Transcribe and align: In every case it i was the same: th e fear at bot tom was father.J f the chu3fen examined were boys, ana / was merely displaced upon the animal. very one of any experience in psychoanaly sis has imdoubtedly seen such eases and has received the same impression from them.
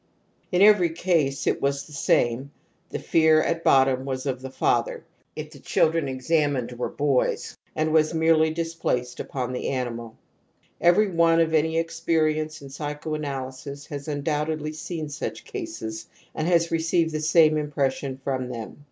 In 0.51 0.63
every 0.63 0.89
case 0.89 1.45
it 1.45 1.57
i 1.57 1.59
was 1.59 1.85
the 1.85 1.93
same: 1.93 2.49
th 2.89 2.99
e 2.99 3.05
fear 3.07 3.39
at 3.39 3.63
bot 3.63 3.85
tom 3.85 4.03
was 4.03 4.23
father.J 4.51 5.03
f 5.45 5.51
the 5.51 5.59
chu3fen 5.59 6.09
examined 6.09 6.71
were 6.71 6.89
boys, 6.89 7.55
ana 7.75 7.91
/ 7.91 7.91
was 7.91 8.11
merely 8.11 8.49
displaced 8.49 9.19
upon 9.19 9.53
the 9.53 9.69
animal. 9.69 10.17
very 10.81 11.11
one 11.11 11.39
of 11.39 11.53
any 11.53 11.77
experience 11.77 12.63
in 12.63 12.69
psychoanaly 12.69 13.53
sis 13.53 13.85
has 13.85 14.07
imdoubtedly 14.07 14.73
seen 14.73 15.07
such 15.07 15.43
eases 15.53 16.07
and 16.33 16.47
has 16.47 16.71
received 16.71 17.11
the 17.11 17.21
same 17.21 17.55
impression 17.55 18.17
from 18.23 18.49
them. 18.49 18.79